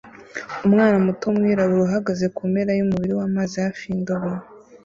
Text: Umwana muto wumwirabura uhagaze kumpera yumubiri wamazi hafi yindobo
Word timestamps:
Umwana 0.67 0.95
muto 1.05 1.23
wumwirabura 1.27 1.83
uhagaze 1.87 2.25
kumpera 2.35 2.71
yumubiri 2.79 3.13
wamazi 3.19 3.55
hafi 3.65 3.81
yindobo 3.91 4.29